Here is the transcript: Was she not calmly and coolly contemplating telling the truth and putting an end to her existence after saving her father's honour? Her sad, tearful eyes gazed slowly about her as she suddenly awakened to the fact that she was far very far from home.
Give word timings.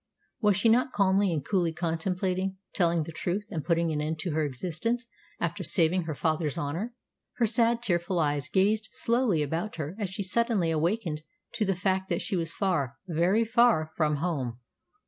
Was 0.39 0.57
she 0.57 0.67
not 0.67 0.93
calmly 0.93 1.31
and 1.31 1.45
coolly 1.45 1.71
contemplating 1.71 2.57
telling 2.73 3.03
the 3.03 3.11
truth 3.11 3.45
and 3.51 3.63
putting 3.63 3.91
an 3.91 4.01
end 4.01 4.17
to 4.21 4.31
her 4.31 4.43
existence 4.43 5.05
after 5.39 5.61
saving 5.63 6.05
her 6.05 6.15
father's 6.15 6.57
honour? 6.57 6.95
Her 7.33 7.45
sad, 7.45 7.83
tearful 7.83 8.17
eyes 8.17 8.49
gazed 8.49 8.89
slowly 8.91 9.43
about 9.43 9.75
her 9.75 9.95
as 9.99 10.09
she 10.09 10.23
suddenly 10.23 10.71
awakened 10.71 11.21
to 11.53 11.65
the 11.65 11.75
fact 11.75 12.09
that 12.09 12.23
she 12.23 12.35
was 12.35 12.51
far 12.51 12.97
very 13.07 13.45
far 13.45 13.91
from 13.95 14.15
home. 14.15 14.57